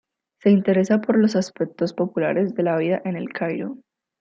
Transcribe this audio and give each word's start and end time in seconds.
Se 0.39 0.49
interesa 0.49 0.99
por 0.99 1.15
los 1.19 1.35
aspectos 1.35 1.93
populares 1.93 2.55
de 2.55 2.63
la 2.63 2.75
vida 2.75 3.03
en 3.05 3.15
El 3.17 3.29
Cairo. 3.29 3.77